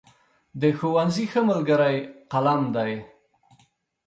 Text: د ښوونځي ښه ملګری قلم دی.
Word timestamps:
د 0.61 0.63
ښوونځي 0.77 1.25
ښه 1.31 1.41
ملګری 1.49 1.97
قلم 2.31 2.61
دی. 2.75 2.93